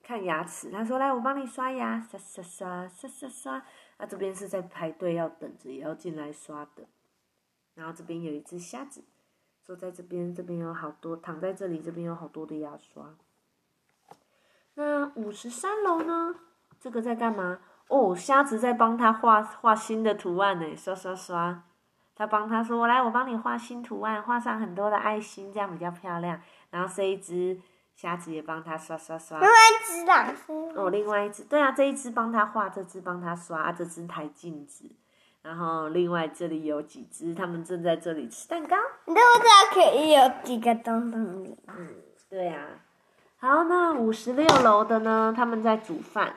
[0.01, 0.71] 看牙齿。
[0.71, 3.65] 他说：“来，我帮你刷牙，刷刷刷刷刷刷。”
[3.97, 6.87] 那，这边是在排队要等着，也要进来刷的。
[7.75, 9.03] 然后这边有一只瞎子，
[9.63, 13.15] 坐在这边，这边有好多躺在这里，这边有好多的牙刷。
[14.75, 16.35] 那五十三楼呢？
[16.79, 17.59] 这个在干嘛？
[17.89, 21.63] 哦，虾子在帮他画画新的图案呢，刷刷刷。
[22.15, 27.57] 他帮他说：“来，我帮你画新图案，画上很多的爱心，这样比较漂亮。”然后这一只
[27.95, 29.39] 虾子也帮他刷刷刷。
[29.39, 34.91] 另外一只老师，哦，另外一只，对啊，这一只帮他画，这只帮他刷，啊、这只抬镜子。
[35.41, 38.75] 然后另外这里有几只，他们正在这里吃蛋糕。
[39.05, 41.73] 你都不知道可以有几个东东里吗？
[42.29, 42.65] 对啊，
[43.37, 45.33] 好，那五十六楼的呢？
[45.35, 46.35] 他们在煮饭。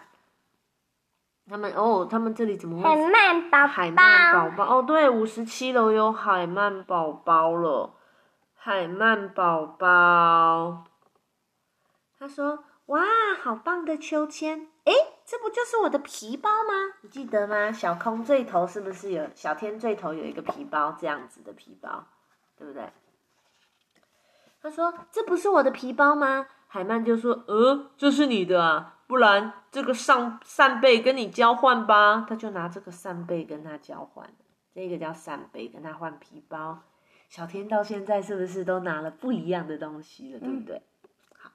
[1.53, 7.93] 他们哦，他们这里怎么海会鳗宝海曼宝宝，哦，对，五十七楼有海曼宝宝了。
[8.55, 10.85] 海曼宝宝，
[12.19, 13.03] 他说：“哇，
[13.39, 14.67] 好棒的秋千！
[14.85, 14.93] 诶，
[15.27, 16.95] 这不就是我的皮包吗？
[17.03, 17.71] 你记得吗？
[17.71, 22.07] 小空最头是不是有小天最头有一个皮包这样子的皮包，
[22.57, 22.91] 对不对？”
[24.63, 34.29] 他说：“这不是我的皮包吗？”海曼就说：“呃，这是你的啊，不然这个扇扇贝跟你交换吧。”他就拿这个扇贝跟他交换，
[34.75, 36.79] 这个叫扇贝，跟他换皮包。
[37.29, 40.83] 小天到现在是不是都拿了不一样的东西了，对不对？
[41.39, 41.51] 好，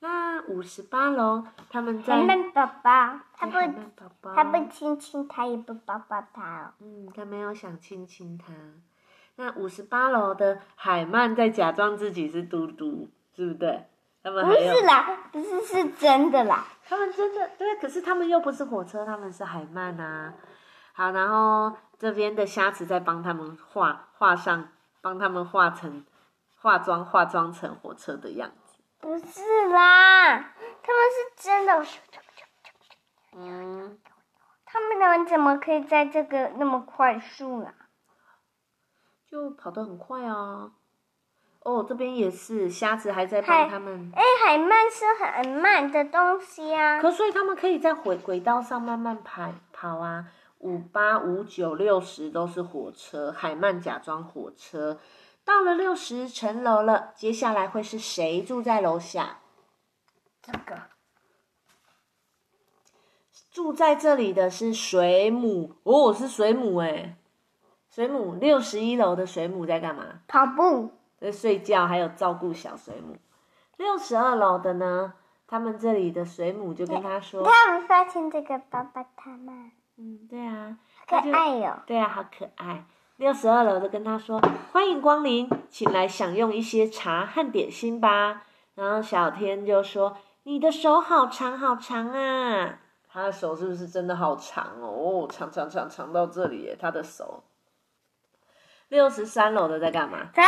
[0.00, 3.52] 那五十八楼他们在海曼宝宝，他不
[3.94, 6.72] 宝宝，他不亲亲他，也不抱抱他哦。
[6.80, 8.54] 嗯，他没有想亲亲他。
[9.36, 13.84] 那五十八楼的海曼在假装自己是嘟嘟，对不对？
[14.22, 16.66] 他们不是啦，不是是真的啦。
[16.84, 20.34] 他们真的对，可是他们又不是火车，他们是海鳗啊。
[20.92, 24.68] 好，然后这边的虾子在帮他们画画上，
[25.00, 26.04] 帮他们画成
[26.56, 28.78] 化妆化妆成火车的样子。
[29.00, 31.86] 不是啦，他们是真的。
[33.34, 33.98] 嗯，
[34.66, 37.72] 他们人怎么可以在这个那么快速啊？
[39.30, 40.72] 就跑得很快啊。
[41.68, 46.98] 哦，这边也是虾子还在帮他们，哎，海鳗是很慢的东西啊。
[46.98, 50.24] 可所以他们可以在轨轨道上慢慢跑跑啊。
[50.60, 54.98] 五八五九六十都是火车，海曼假装火车。
[55.44, 59.40] 到了六十层楼了，接下来会是谁住在楼下？
[60.42, 60.82] 这个
[63.52, 67.16] 住在这里的是水母哦，是水母哎。
[67.90, 70.20] 水母六十一楼的水母在干嘛？
[70.26, 73.16] 跑步，在睡觉，还有照顾小水母。
[73.76, 75.14] 六十二楼的呢？
[75.50, 80.76] 他们这里的水母就跟他说他们发现这个爸爸他们：“嗯，对啊，
[81.08, 82.84] 可爱哟、对啊，好可爱。”
[83.16, 84.38] 六十二楼的跟他说
[84.72, 88.42] ：“欢迎光临，请来享用一些茶和点心吧。”
[88.76, 92.78] 然后小天就说：“你的手好长好长啊！”
[93.10, 94.86] 他的手是不是真的好长哦？
[94.86, 97.42] 哦，长长长长到这里耶，他的手。
[98.88, 100.30] 六十三楼的在干嘛？
[100.34, 100.42] 太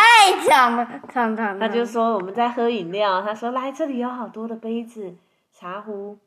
[0.49, 1.69] 长了，长长的。
[1.69, 5.15] 他就说我们在喝饮料，他说来这里有好多的杯子、
[5.53, 6.19] 茶壶，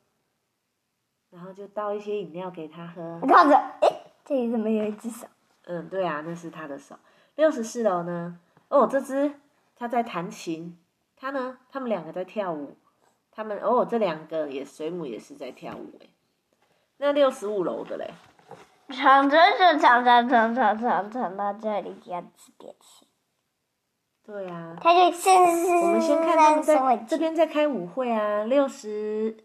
[1.31, 3.19] 然后就倒一些饮料给他喝。
[3.21, 3.89] 你看着，哎，
[4.23, 5.25] 这里怎么有一只手？
[5.65, 6.95] 嗯，对啊，那是他的手。
[7.35, 8.37] 六十四楼呢？
[8.67, 9.33] 哦，这只
[9.75, 10.77] 他在弹琴，
[11.15, 12.77] 他呢，他们两个在跳舞，
[13.31, 16.07] 他们哦，这两个也水母也是在跳舞哎。
[16.97, 18.13] 那六十五楼的嘞？
[18.89, 23.07] 长着就长长长长长长到这里要吃点心。
[24.25, 24.75] 对啊。
[24.81, 25.41] 他就先
[25.81, 29.37] 我们先看他们在这边在开舞会啊，六十，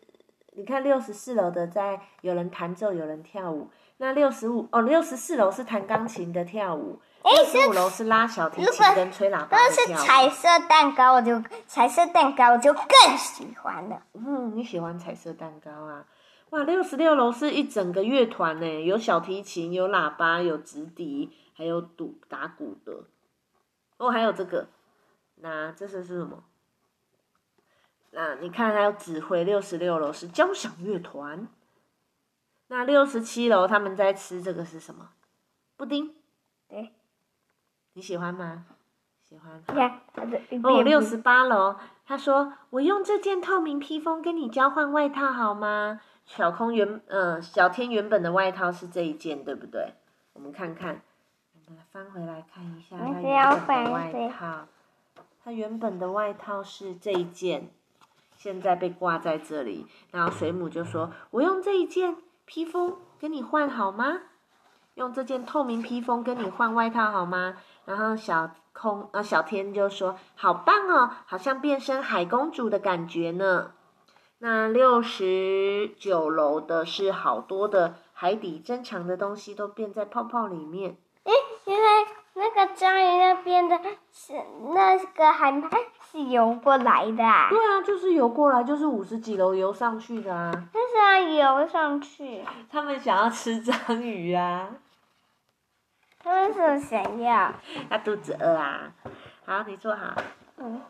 [0.53, 3.71] 你看六十四楼的在有人弹奏，有人跳舞。
[4.01, 9.99] 那六十五哦，六十四楼是弹钢琴的跳舞，六十五楼是拉小提琴跟吹喇叭的跳舞。
[9.99, 14.01] 是彩色蛋糕，我就彩色蛋糕我就更喜欢了。
[14.13, 16.05] 嗯，你喜欢彩色蛋糕啊？
[16.51, 23.05] 哇，六十六楼是一整个乐团呢，有小提琴，有喇叭，有直笛，还有鼓打鼓的。
[23.99, 24.69] 哦，还有这个，
[25.37, 26.45] 那这是是什么？
[28.13, 29.45] 那你看，还有指挥。
[29.45, 31.47] 六十六楼是交响乐团。
[32.69, 35.11] 那六十七楼他们在吃这个是什么？
[35.77, 36.15] 布丁。
[36.67, 36.95] 对。
[37.93, 38.65] 你喜欢吗？
[39.23, 39.63] 喜欢。
[40.63, 49.95] 哦，六十八楼，他说：“我用这件透明披风跟你交换外套好吗？”小空原，嗯，小天原本的外套是这一件，对不对？
[50.35, 51.01] 我们看看，
[51.67, 54.67] 我们翻回来看一下它原本的外套。
[55.43, 57.71] 他原本的外套是这一件，
[58.37, 59.87] 现在被挂在这里。
[60.11, 64.21] 然后水母就说：“我用这一件披风跟你换好吗？
[64.97, 73.73] 用这件透明披风跟你换外套好吗？”然后小空，呃，小天就说：“好棒哦，好像变身海公主的感觉呢。”
[74.41, 80.97] 那六十九楼的是好多的海底珍藏的东西都变在泡泡里面。
[81.25, 81.33] 诶，
[81.67, 83.77] 原来那个章鱼那边的
[84.13, 84.35] 是
[84.73, 85.69] 那个海鳗
[86.11, 87.17] 是游过来的。
[87.17, 90.53] 对啊，就是游过来，就是五十几楼游上去的啊。
[90.73, 90.97] 就是
[91.37, 92.45] 要游上去？
[92.71, 94.69] 他们想要吃章鱼啊。
[96.23, 97.53] 他们是想要？
[97.91, 98.93] 他肚子饿啊。
[99.45, 100.15] 好，你坐好。
[100.59, 100.81] 嗯。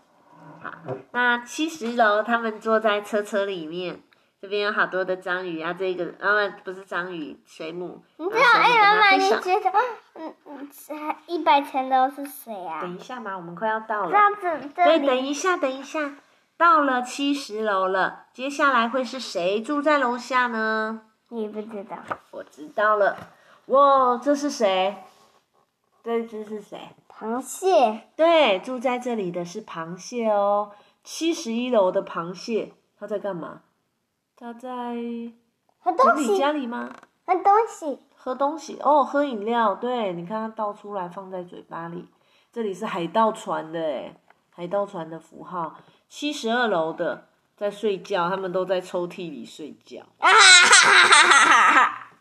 [0.62, 0.72] 好，
[1.12, 4.00] 那七十楼他们坐在车车里面，
[4.40, 8.02] 这边有好多的章鱼啊，这个啊不是章鱼，水母。
[8.16, 9.72] 你知道哎，妈妈，你觉得
[10.14, 10.68] 嗯嗯，
[11.26, 12.80] 一百层楼是谁啊？
[12.80, 14.10] 等一下嘛，我们快要到了。
[14.10, 16.16] 这样子，对，等一下，等一下，
[16.56, 21.02] 到了七十楼了，接下来会是谁住在楼下呢？
[21.28, 21.96] 你不知道。
[22.30, 23.16] 我知道了，
[23.66, 24.96] 哇，这是谁？
[26.02, 26.78] 这只是谁？
[27.18, 28.08] 螃蟹。
[28.14, 30.70] 对，住在这里的是螃蟹哦。
[31.02, 33.62] 七十一楼的螃蟹，它在干嘛？
[34.36, 34.94] 它在
[35.80, 36.38] 喝东西。
[36.38, 36.90] 家里吗？
[37.26, 37.98] 喝东西。
[38.14, 39.74] 喝东西哦，喝饮料。
[39.74, 42.06] 对，你看它倒出来放在嘴巴里。
[42.52, 44.14] 这里是海盗船的诶
[44.54, 45.74] 海盗船的符号。
[46.08, 47.26] 七十二楼的
[47.56, 50.02] 在睡觉，他们都在抽屉里睡觉。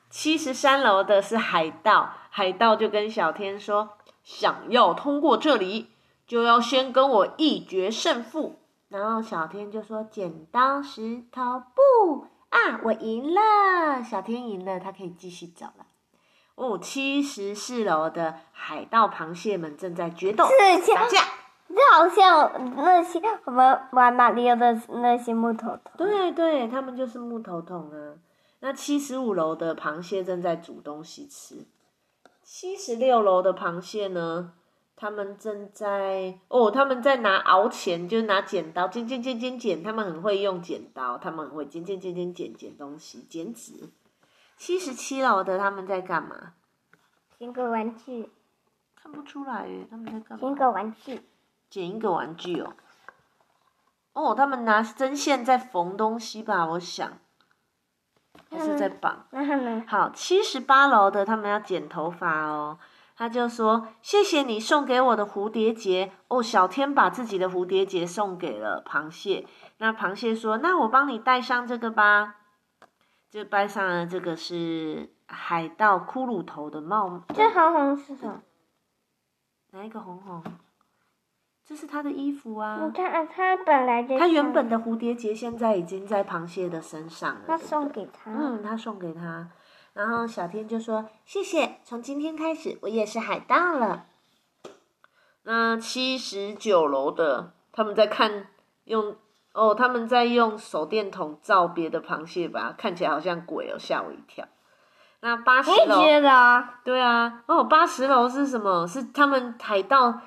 [0.09, 3.96] 七十三楼的是海盗，海盗就跟小天说。
[4.27, 5.87] 想要通过这里，
[6.27, 8.59] 就要先跟我一决胜负。
[8.89, 14.03] 然后小天就说：“剪刀石头布啊，我赢了！
[14.03, 15.85] 小天赢了，他可以继续走了。”
[16.55, 21.21] 哦，七十四楼的海盗螃蟹们正在决斗打架，
[21.69, 25.93] 这好像那些我们玩马里奥的那些木头桶。
[25.95, 28.19] 对对，他们就是木头桶啊。
[28.59, 31.65] 那七十五楼的螃蟹正在煮东西吃。
[32.49, 34.53] 七十六楼的螃蟹呢？
[34.95, 39.83] 他们正在哦，他们在拿熬钱，就是拿剪刀剪剪剪剪剪。
[39.83, 43.89] 他们很会用剪刀，他们很会剪剪剪剪剪剪东西，剪纸。
[44.55, 46.53] 七十七楼的他们在干嘛？
[47.37, 48.31] 剪个玩具。
[48.95, 50.37] 看不出来耶，他们在干嘛？
[50.39, 51.21] 剪个玩具。
[51.69, 52.73] 剪一个玩具哦。
[54.13, 56.65] 哦，他们拿针线在缝东西吧？
[56.65, 57.19] 我想。
[58.49, 59.25] 还是在绑。
[59.87, 62.77] 好，七十八楼的他们要剪头发哦。
[63.15, 69.47] 他就说：“谢谢你送给我的蝴蝶结哦。”小天把自己的蝴蝶结送给了螃蟹。
[69.79, 72.35] 那螃蟹说：“那我帮你戴上这个吧。”
[73.31, 77.23] 就戴上了这个是海盗骷髅头的帽。
[77.33, 78.41] 这红红是什么？
[79.71, 80.43] 哪一个红红？
[81.67, 82.79] 这是他的衣服啊！
[82.81, 84.17] 你看，他本来就……
[84.17, 87.41] 他原本的蝴蝶结现在已经在螃蟹的身上了。
[87.45, 88.31] 他送给他。
[88.31, 89.49] 嗯，他送给他。
[89.91, 94.05] 然后小天就说：“谢谢，从今天开始我也是海盗了。”
[95.43, 98.47] 那七十九楼的他们在看
[98.85, 99.17] 用
[99.51, 104.45] 哦，他们在用手电筒照别的螃蟹吧，看起来好像鬼哦，吓我一跳。
[105.19, 108.87] 那八十楼，的啊，对啊，哦，八十楼是什么？
[108.87, 110.21] 是他们海盗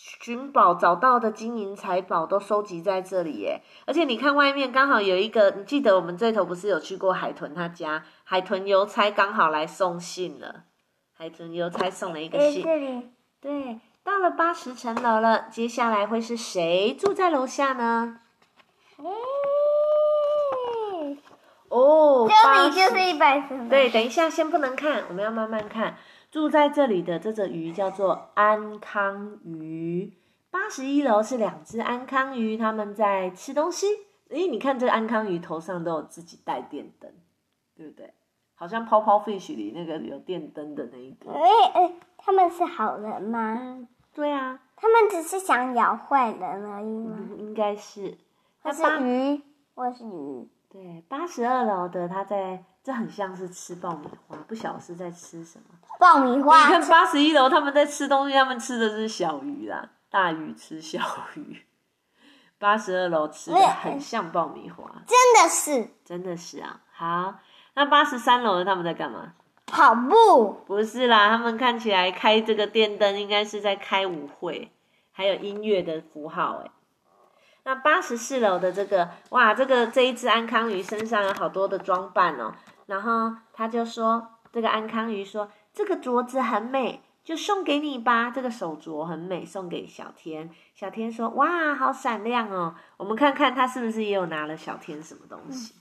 [0.00, 3.60] 寻宝找到的金银财宝都收集在这里耶。
[3.84, 8.04] 而且你看外面刚好有一个，你记得我们这头不是有去过海豚他家？
[8.22, 10.62] 海豚邮差刚好来送信了，
[11.16, 12.62] 海豚邮差送了一个诶，信。
[12.62, 18.20] 这里对，到了八十层楼了，接下来会是谁住在楼下呢？
[18.98, 19.04] 诶，
[21.68, 23.68] 哦，这里就是一百层。
[23.68, 25.96] 对，，等一下，先不能看，我们要慢慢看。
[26.30, 30.12] 住在这里的这只鱼叫做安康鱼。
[30.50, 33.86] 八十一楼是两只安康鱼，它们在吃东西。
[34.28, 37.10] 诶，你看这安康鱼头上都有自己带电灯，
[37.74, 38.12] 对不对？
[38.54, 41.32] 好像泡泡 fish 里那个有电灯的那一个。
[41.32, 41.40] 诶
[41.74, 43.56] 诶，他们是好人吗？
[43.58, 47.16] 嗯，对啊，他们只是想咬坏人而已吗？
[47.18, 48.18] 嗯应该是。
[48.60, 49.42] 或那八是鱼，
[49.74, 50.48] 或是鱼。
[50.70, 55.64] 对八十二楼的，他在这很像是吃爆米花，不晓得是在吃什么。
[55.98, 61.00] 爆米花你花看八十一楼他们在吃东西，他们吃的是小鱼啦，大鱼吃小
[61.34, 61.64] 鱼。
[62.58, 66.80] 八十二楼吃的很像爆米花，真的是真的是啊。
[66.92, 67.34] 好，
[67.74, 69.34] 那八十三楼的他们在干嘛？
[69.66, 74.72] 跑步，不是啦，他们看起来开这个电灯，应该是在开舞会，
[75.12, 76.70] 还有音乐的符号哎。
[77.62, 82.54] 那八十四楼的这个，哇，这个这一只安康鱼身上有好多的装扮哦。
[82.86, 88.30] 然后他就说，这个安康鱼说，这个镯子很美，就送给你吧。
[88.30, 90.50] 这个手镯很美，送给小天。
[90.74, 92.74] 小天说，哇，好闪亮哦。
[92.96, 95.76] 我们看看他是不是也有拿了小天什么东西？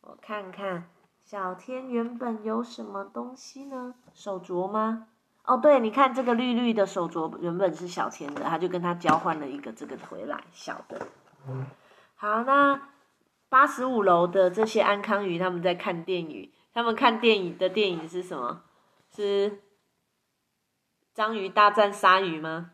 [0.00, 0.90] 我看看，
[1.24, 3.94] 小天原本有什么东西呢？
[4.12, 5.06] 手镯吗？
[5.44, 11.06] 哦，对，你看这个绿绿的手镯原本是小天的，他就跟他交换了一个这个回来小的。
[12.16, 12.88] 好，那
[13.48, 18.62] 八十五楼的这些安康鱼他们在看电影，他们看电影的电影是什么？
[19.14, 19.62] 是
[21.14, 22.70] 章鱼大战鲨鱼吗？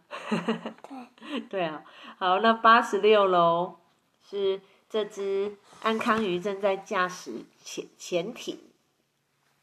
[1.19, 1.83] 对， 对啊。
[2.19, 3.79] 好，那八十六楼
[4.23, 8.59] 是这只安康鱼正在驾驶潜潜艇。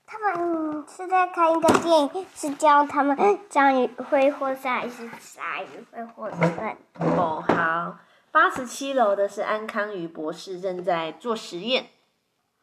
[0.06, 3.18] 他们是在看一个电影，是教他们
[3.50, 6.78] 章鱼会获胜还是鲨鱼会获胜？
[7.18, 7.98] 哦，好。
[8.32, 11.88] 八十七楼的是安康鱼博士正在做实验，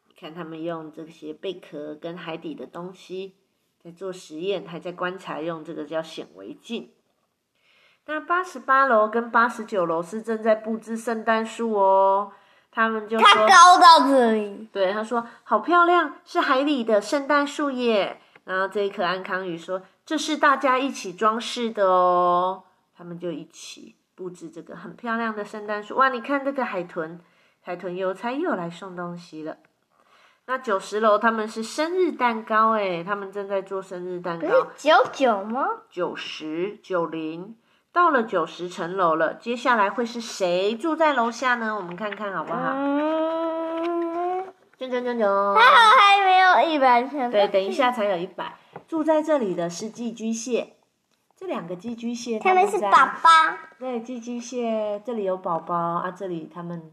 [0.07, 3.35] 你看他们用这些贝壳跟海底的东西
[3.83, 6.91] 在做实验，还在观察，用这个叫显微镜。
[8.05, 12.31] 那八十八楼跟八十九楼是正在布置圣诞树哦，
[12.71, 18.19] 他们就它说，高到这里，对，他说好漂亮，是海里的圣诞树耶。
[18.43, 22.63] 然后这一颗安康鱼说，这是大家一起装饰的哦，
[22.95, 25.95] 他们就一起布置这个很漂亮的圣诞树。
[25.95, 27.19] 哇，你看这个海豚，
[27.61, 29.57] 海豚邮差又来送东西了。
[30.51, 34.67] 那九十楼他们是生日蛋糕哎，他们正在做生日蛋不是糕。
[34.75, 35.65] 九九吗？
[35.89, 37.55] 九十九零，
[37.93, 41.73] 到了九十层楼了，接下来会是谁住在楼下呢？
[41.73, 42.73] 我们看看好不好？
[42.75, 44.43] 嗯，
[44.77, 45.55] 铮铮铮铮。
[45.55, 47.31] 还好还没有一百层。
[47.31, 48.57] 对，等一下才有一百。
[48.89, 50.73] 住在这里的是寄居蟹，
[51.33, 53.69] 这两个寄居蟹他们是在爸爸。
[53.79, 56.91] 对，寄居蟹这里有宝宝啊，这里他们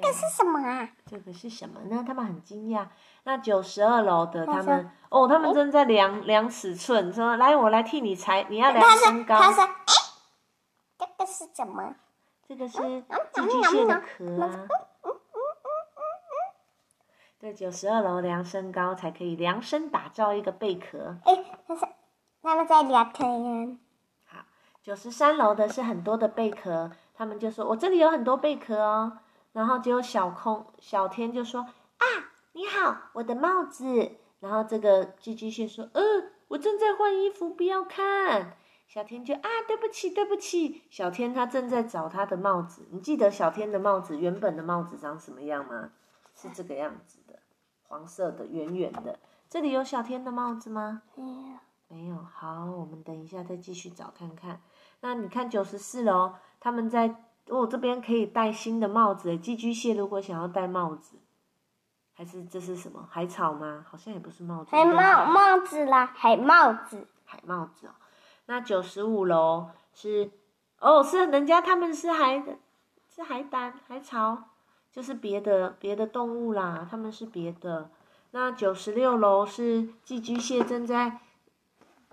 [0.00, 0.88] 这个是什么啊？
[1.06, 2.04] 这个是什么呢？
[2.06, 2.86] 他们很惊讶。
[3.24, 9.38] 那九十二楼的他们哦，他们正在量量尺寸，说来我来替你裁，你要量，身高。
[9.38, 9.94] 他说，哎，
[10.98, 11.94] 这个是什么？
[12.46, 14.66] 这个是寄居蟹的壳啊。
[17.40, 21.16] 对，九十二楼量身高才可以量身打造一个贝壳。
[21.24, 21.88] 哎，他说
[22.42, 23.78] 他们在聊天。
[24.24, 24.38] 好
[24.82, 29.18] 九十三楼的是很多的贝壳，他们就说：“我这里有很多贝壳哦。”
[29.52, 31.62] 然后只有小空小天就说
[31.98, 32.06] ：“啊，
[32.52, 38.56] 你好，我的帽子。”然后这个寄居蟹说：“嗯，我正在换衣服，不要看。”
[38.86, 40.82] 小天就啊，对不起，对不起。
[40.88, 42.86] 小天他正在找他的帽子。
[42.90, 45.90] 你记得小天的帽子原本的帽子长什么样吗？
[46.34, 47.40] 是这个样子的，
[47.82, 49.18] 黄色的，圆圆的。
[49.50, 51.02] 这里有小天的帽子吗？
[51.16, 51.58] 没有。
[51.88, 52.16] 没有。
[52.16, 54.62] 好，我们等一下再继续找看看。
[55.00, 57.14] 那你看九十四楼，他们在
[57.48, 59.36] 哦这边可以戴新的帽子。
[59.36, 61.16] 寄居蟹如果想要戴帽子，
[62.14, 63.84] 还是这是什么海草吗？
[63.88, 67.06] 好像也不是帽子，海帽帽子啦，海帽子。
[67.24, 67.90] 海帽子哦。
[68.46, 70.30] 那九十五楼是
[70.80, 72.42] 哦，是人家他们是海
[73.08, 74.44] 是海胆海草，
[74.90, 77.90] 就是别的别的动物啦，他们是别的。
[78.30, 81.20] 那九十六楼是寄居蟹正在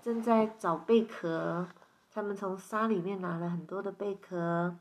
[0.02, 1.68] 正在找贝壳，
[2.12, 4.76] 他们从沙里面拿了很多的贝壳。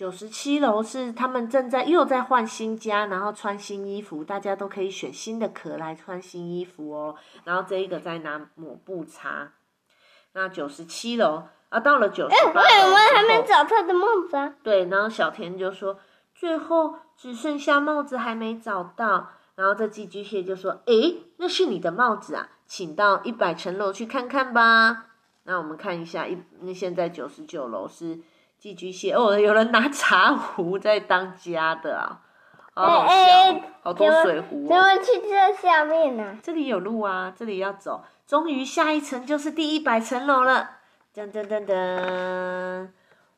[0.00, 7.14] 九十七楼是他们正在又在换新家，然后穿新衣服，大家都可以选新的壳来穿新衣服哦。
[7.44, 9.52] 然后这一个在拿抹布擦。
[10.32, 14.54] 那九十七楼啊，到了九十八楼为什么还没找他的帽子啊？
[14.62, 15.98] 对，然后小田就说，
[16.34, 19.32] 最后只剩下帽子还没找到。
[19.54, 25.08] 然后这寄居蟹就说：“诶，那是你的帽子啊，请到一百层楼去看看吧。”
[25.44, 28.20] 那我们看一下，一那现在九十九楼是
[28.60, 32.20] 寄居蟹哦，有人拿茶壶在当家的啊，
[32.74, 33.14] 好好笑
[33.82, 34.82] 好多水壶怎哦。
[34.82, 38.04] 么去这下面呢、这里有路啊，这里要走。
[38.26, 40.72] 终于下一层就是第一百层楼了，
[41.14, 42.88] 噔噔噔噔！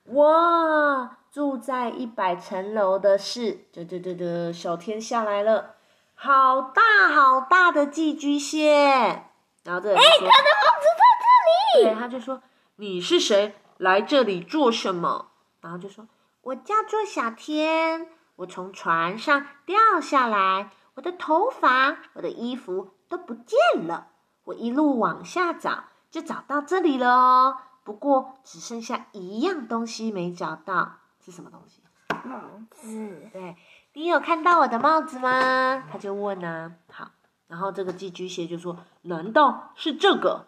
[0.06, 5.76] 哇，住在一百层楼的是，噔噔噔噔，小天下来了，
[6.16, 9.22] 好大好大的寄居蟹。
[9.64, 12.00] 然后这人就说，他的帽子在这里对，里。
[12.00, 12.42] 他就说
[12.76, 13.54] 你是谁？
[13.82, 15.32] 来这里做什么？
[15.60, 16.06] 然后就说
[16.42, 23.58] 我叫做小天，我从船上掉下来，我的头发、我的衣服都不见
[23.88, 24.06] 了。
[24.44, 27.56] 我一路往下找，就找到这里了哦。
[27.82, 31.82] 不过只剩下一样东西没找到，是什么东西？
[32.24, 32.38] 帽
[32.70, 33.30] 子。
[33.32, 33.56] 对
[33.94, 35.82] 你有看到我的帽子吗？
[35.90, 36.72] 他就问啊。
[36.88, 37.10] 好，
[37.48, 40.46] 然后这个寄居蟹就说：“难道是这个？”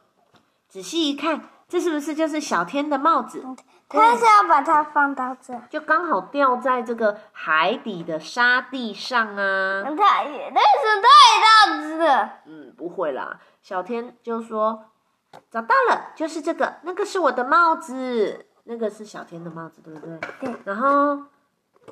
[0.68, 3.45] 仔细一看，这是不是就是小天的帽子？
[3.89, 9.83] 他是要把它放到这，就刚好掉在这个海底的沙地上啊。
[9.83, 12.31] 他也那是太大只了。
[12.47, 13.41] 嗯，不会啦。
[13.61, 14.85] 小天就说
[15.51, 20.55] ：“找到了，就是这个，那个是我的帽子，那个是小天的帽子，对不对？”对。
[20.64, 21.25] 然后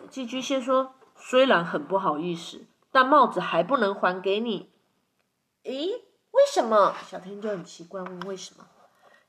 [0.08, 2.60] 寄居蟹说：“虽然很不好意思，
[2.92, 4.70] 但帽子还不能还给你。”
[5.66, 5.88] 诶，
[6.30, 6.94] 为什么？
[7.04, 8.64] 小天就很奇怪问为什么。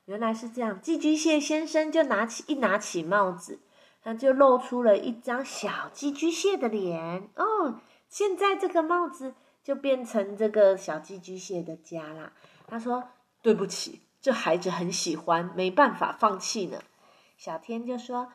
[0.06, 3.60] 原来是这样，寄居蟹先生就拿起一拿起帽子，
[4.02, 7.28] 他就露出了一张小寄居蟹的脸。
[7.36, 12.32] 哦，现在这个帽子就变成这个小寄居蟹的家啦。
[12.66, 13.04] 他说
[13.40, 16.82] ：“对不起，这孩子很喜欢，没办法放弃呢。”
[17.38, 18.32] 小天就说：“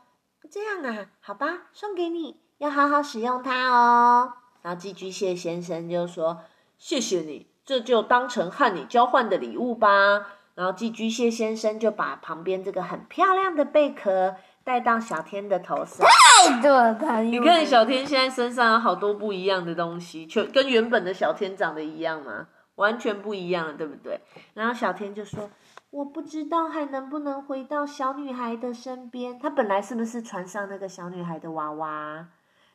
[0.49, 6.41] 这样啊，好吧，送给你，要好好使用它哦。”然后寄居蟹先生就说
[6.79, 14.35] ：“谢谢你，这就当成和你交换的礼物吧。”然后寄居蟹先生就把旁边这个很漂亮的贝壳
[14.65, 16.05] 带到小天的头上。
[16.05, 22.47] 太多了，他你看小天现在身上有好多不一样的东西，全跟原本的小天长得一样吗？
[22.75, 24.19] 完全不一样了，对不对？
[24.53, 25.49] 然后小天就说
[25.91, 29.39] ：“我不知道还能不能回到小女孩的身边。
[29.39, 32.27] 她本来是不是船上那个小女孩的娃娃？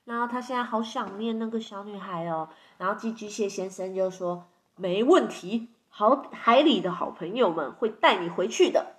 [0.07, 2.49] 然后他现在好想念那个小女孩哦。
[2.79, 8.97] 然后寄居蟹先生就说：没问题，好海里的好朋友们会带你回去的。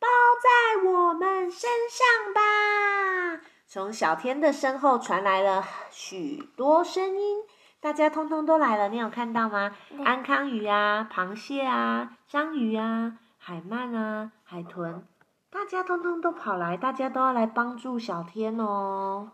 [0.00, 0.08] 包
[0.42, 3.40] 在我们身上吧！
[3.68, 7.44] 从小天的身后传来了许多声音，
[7.80, 9.76] 大家通通都来了，你有看到吗？
[10.04, 15.04] 安康鱼啊，螃蟹啊，章鱼啊，海鳗啊，海豚，
[15.50, 19.30] 大家通通都跑来，大家都要来帮助小天哦。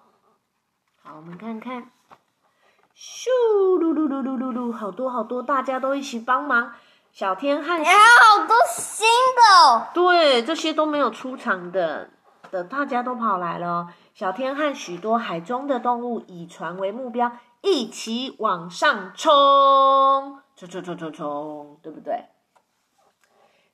[1.02, 1.90] 好，我们看看，
[2.96, 3.28] 咻
[3.80, 6.74] 噜噜噜噜噜噜，好多好多，大家都一起帮忙。
[7.12, 9.88] 小天和还有好多新的哦。
[9.92, 12.10] 对，这些都没有出场的
[12.50, 13.88] 的，大家都跑来了哦。
[14.14, 17.32] 小天和许多海中的动物以船为目标，
[17.62, 22.26] 一起往上冲，冲冲冲冲冲，对不对？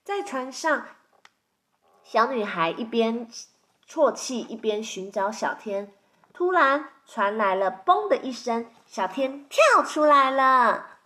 [0.03, 0.85] 在船上，
[2.03, 3.29] 小女孩一边
[3.87, 5.93] 啜泣一边寻找小天。
[6.33, 10.99] 突然传来了“嘣”的一声，小天跳出来了。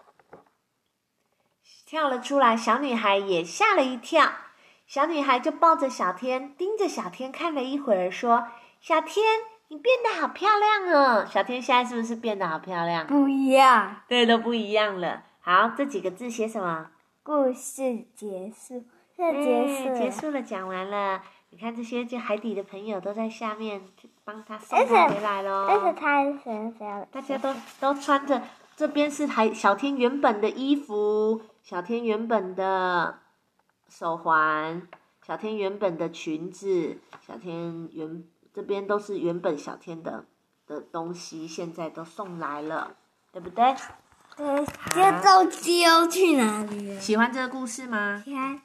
[1.85, 4.33] 跳了出来，小女孩也吓了一跳。
[4.87, 8.49] 小女孩就抱着小天，盯着小天看了一会儿，说
[8.81, 9.23] ：“小天，
[9.69, 13.07] 你变得好漂亮哦！”小天现在是不是变得好漂亮？
[13.07, 14.01] 不一样。
[14.09, 15.23] 对，都不一样了。
[15.43, 16.89] 好，这几个字写什么？
[17.23, 21.21] 故事结束，这结束结束了，讲完了。
[21.51, 23.83] 你看这些就海底的朋友都在下面
[24.25, 25.67] 帮他送回来喽。
[25.69, 28.43] 而且他还身上，大家都都穿着，
[28.77, 33.19] 这边是还小天原本的衣服，小天原本的
[33.89, 34.83] 手环，
[35.27, 40.25] 小天原本的裙子，小天原这边都是原本小天的
[40.67, 42.97] 的东西，现在都送来了，
[43.33, 43.75] 对不对？
[44.37, 47.01] 呃，接着丢去哪里了？
[47.01, 48.23] 喜欢这个故事吗？
[48.25, 48.61] 看。